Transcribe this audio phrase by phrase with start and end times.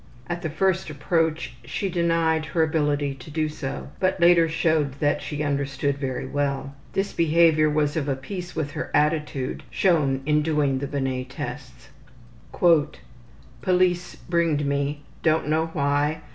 [0.25, 5.21] At the first approach she denied her ability to do so, but later showed that
[5.21, 6.73] she understood very well.
[6.93, 11.89] This behavior was of a piece with her attitude shown in doing the Binet tests.
[12.51, 15.03] ``Police bringed me.
[15.21, 16.21] Don't know why.